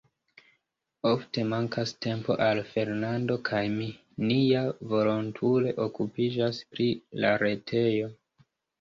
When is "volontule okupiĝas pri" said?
4.97-6.93